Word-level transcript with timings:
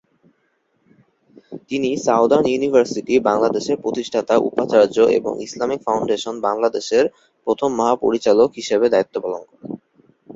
তিনি 1.69 1.89
Southern 2.05 2.45
University 2.49 3.13
বাংলাদেশের 3.29 3.77
প্রতিষ্ঠাতা 3.83 4.35
উপাচার্য 4.49 4.97
এবং 5.17 5.33
ইসলামিক 5.47 5.79
ফাউন্ডেশন 5.83 6.35
বাংলাদেশের 6.47 7.05
প্রথম 7.47 7.69
মহাপরিচালক 7.79 8.49
হিসেবে 8.59 8.85
দায়িত্ব 8.89 9.15
পালন 9.23 9.41
করেন। 9.49 9.69